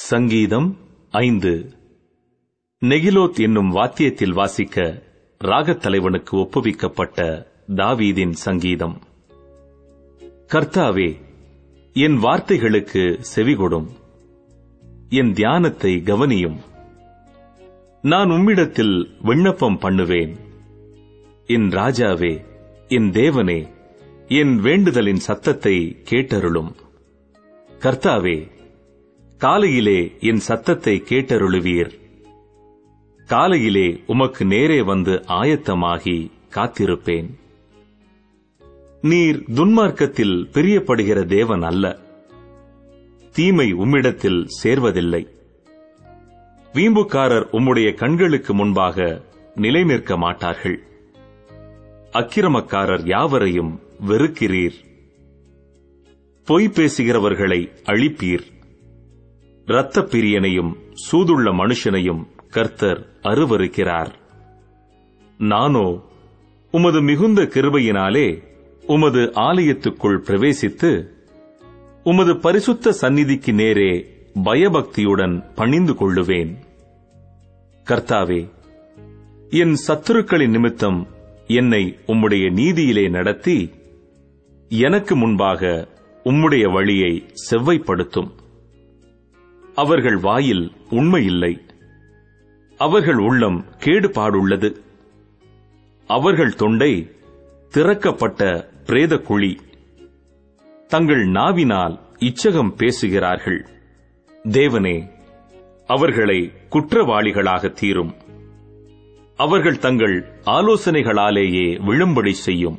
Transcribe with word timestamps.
சங்கீதம் 0.00 0.76
ஐந்து. 1.10 1.72
நெகிலோத் 2.80 3.40
என்னும் 3.40 3.74
வாத்தியத்தில் 3.74 4.32
வாசிக்க 4.32 5.02
ராகத் 5.44 5.80
தலைவனுக்கு 5.80 6.36
ஒப்புவிக்கப்பட்ட 6.36 7.46
தாவீதின் 7.68 8.30
சங்கீதம். 8.30 9.02
கர்த்தாவே 10.46 11.20
என் 11.92 12.22
வார்த்தைகளுக்கு 12.22 13.22
செவிகொடும். 13.34 13.86
என் 15.08 15.32
தியானத்தை 15.32 15.96
கவனியும். 15.96 16.56
நான் 18.02 18.28
உம்மிடத்தில் 18.28 19.06
விண்ணப்பம் 19.22 19.78
பண்ணுவேன். 19.78 20.36
என் 21.46 21.68
ராஜாவே 21.68 22.44
என் 22.88 23.10
தேவனே 23.10 23.68
என் 24.28 24.60
வேண்டுதலின் 24.62 25.20
சத்தத்தை 25.28 26.02
கேட்டருளும். 26.10 26.72
கர்த்தாவே 27.78 28.58
காலையிலே 29.40 30.16
என் 30.20 30.38
சத்தத்தை 30.38 31.02
கேட்டருளுவீர். 31.08 31.90
காலையிலே 33.26 34.00
உமக்கு 34.06 34.44
நேரே 34.44 34.82
வந்து 34.82 35.12
ஆயத்தமாகி 35.12 36.30
காத்திருப்பேன். 36.54 37.26
நீர் 39.00 39.44
துன்மார்க்கத்தில் 39.54 40.48
பிரியப்படுகிற 40.52 41.24
தேவன் 41.24 41.62
அல்ல. 41.62 41.98
தீமை 43.32 43.74
உம்மிடத்தில் 43.74 44.46
சேர்வதில்லை. 44.62 45.26
வீம்புக்காரர் 46.72 47.46
உம்முடைய 47.52 47.94
கண்களுக்கு 47.94 48.54
முன்பாக 48.54 49.22
நிலை 49.54 49.84
நிற்க 49.84 50.16
மாட்டார்கள். 50.16 50.82
அக்கிரமக்காரர் 52.12 53.08
யாவரையும் 53.08 53.80
வெறுக்கிறீர். 54.08 54.74
பொய் 56.44 56.68
பேசுகிறவர்களை 56.68 57.70
அழிப்பீர். 57.82 58.58
இரத்தப் 59.70 60.14
பிரியனையும் 60.14 60.74
சூதுள்ள 60.94 61.50
மனுஷனையும் 61.50 62.26
கர்த்தர் 62.50 63.06
அருவருக்கிறார். 63.22 64.14
நானோ 65.38 66.00
உமது 66.70 67.00
மிகுந்த 67.00 67.42
கிருபையினாலே 67.42 68.42
உமது 68.86 69.20
ஆலயத்துக்குள் 69.20 70.18
பிரவேசித்து 70.18 71.08
உமது 72.04 72.36
பரிசுத்த 72.36 72.92
சந்நிதிக்கு 72.92 73.52
நேரே 73.52 74.14
பயபக்தியுடன் 74.42 75.44
பணிந்து 75.54 75.92
கொள்ளுவேன். 75.92 76.54
கர்த்தாவே 77.84 78.50
என் 79.50 79.76
சத்துருக்களின் 79.88 80.50
நிமித்தம் 80.50 81.08
என்னை 81.46 81.98
உம்முடைய 82.06 82.52
நீதியிலே 82.52 83.10
நடத்தி 83.10 83.70
எனக்கு 84.68 85.16
முன்பாக 85.16 85.88
உம்முடைய 86.24 86.72
வழியை 86.72 87.26
செவ்வைப்படுத்தும். 87.50 88.30
அவர்கள் 89.82 90.16
வாயில் 90.16 90.72
உண்மையில்லை. 90.90 91.60
அவர்கள் 92.76 93.16
உள்ளம் 93.16 93.64
கேடுபாடுள்ளது. 93.78 94.76
அவர்கள் 96.06 96.54
தொண்டை 96.54 97.10
திறக்கப்பட்ட 97.74 98.68
பிரேத 98.86 99.18
குழி 99.18 99.60
தங்கள் 100.86 101.26
நாவினால் 101.26 102.00
இச்சகம் 102.18 102.74
பேசுகிறார்கள். 102.76 103.66
தேவனே 104.44 105.10
அவர்களை 105.86 106.52
குற்றவாளிகளாக 106.70 107.72
தீரும். 107.72 108.14
அவர்கள் 109.36 109.78
தங்கள் 109.78 110.16
ஆலோசனைகளாலேயே 110.44 111.66
விழும்படி 111.82 112.30
செய்யும். 112.30 112.78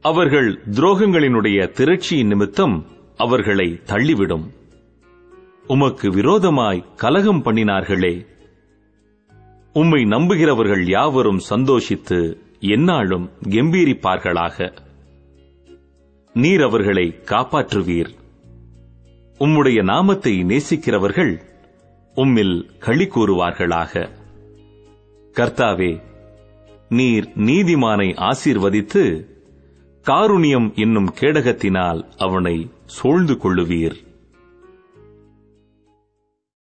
அவர்கள் 0.00 0.60
துரோகங்களினுடைய 0.70 1.68
திரட்சியின் 1.68 2.26
நிமித்தம் 2.26 2.86
அவர்களை 3.16 3.80
தள்ளிவிடும். 3.86 4.46
உமக்கு 5.68 6.10
விரோதமாய் 6.10 6.84
கலகம் 6.96 7.42
பண்ணினார்களே. 7.44 8.26
உம்மை 9.72 10.04
நம்புகிறவர்கள் 10.04 10.88
யாவரும் 10.88 11.38
சந்தோஷித்து 11.38 12.38
எந்நாளும் 12.60 13.30
கெம்பீரிப்பார்களாக. 13.48 14.72
நீர் 16.32 16.60
அவர்களை 16.60 17.18
காப்பாற்றுவீர். 17.24 18.08
உம்முடைய 19.38 19.82
நாமத்தை 19.82 20.44
நேசிக்கிறவர்கள் 20.44 21.40
உம்மில் 22.16 22.78
களி 22.78 23.04
கூறுவார்களாக. 23.04 24.08
கர்த்தாவே 25.34 26.02
நீர் 26.88 27.32
நீதிமானை 27.36 28.16
ஆசீர்வதித்து 28.16 29.26
காருணியம் 30.04 30.74
என்னும் 30.74 31.14
கேடகத்தினால் 31.20 32.04
அவனை 32.16 32.70
சூழ்ந்து 32.86 33.36
கொள்ளுவீர். 33.36 34.06